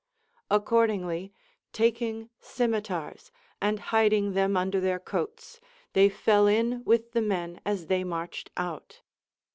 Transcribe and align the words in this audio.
Accordingly, 0.49 1.31
taking 1.73 2.31
scim 2.39 2.71
itars 2.71 3.29
and 3.61 3.77
hiding 3.93 4.33
them 4.33 4.57
under 4.57 4.79
their 4.79 4.97
coats, 4.97 5.61
they 5.93 6.09
fell 6.09 6.47
in 6.47 6.83
with 6.85 7.11
the 7.11 7.21
men 7.21 7.61
as 7.67 7.85
they 7.85 8.03
marched 8.03 8.49
out. 8.57 9.01